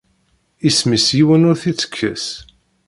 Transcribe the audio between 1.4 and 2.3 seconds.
ur t-itekkes.